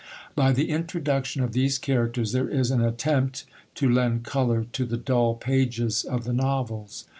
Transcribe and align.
By 0.33 0.51
the 0.51 0.71
introduction 0.71 1.43
of 1.43 1.53
these 1.53 1.77
characters 1.77 2.31
there 2.31 2.49
is 2.49 2.71
an 2.71 2.81
attempt 2.81 3.45
to 3.75 3.87
lend 3.87 4.23
colour 4.23 4.63
to 4.71 4.83
the 4.83 4.97
dull 4.97 5.35
pages 5.35 6.03
of 6.03 6.23
the 6.23 6.33
novels. 6.33 7.07